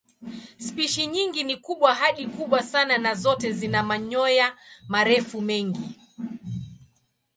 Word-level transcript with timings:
Spishi 0.57 1.07
nyingi 1.07 1.43
ni 1.43 1.57
kubwa 1.57 1.93
hadi 1.93 2.27
kubwa 2.27 2.63
sana 2.63 2.97
na 2.97 3.13
zote 3.15 3.51
zina 3.51 3.83
manyoya 3.83 4.55
marefu 4.87 5.41
mengi. 5.41 5.95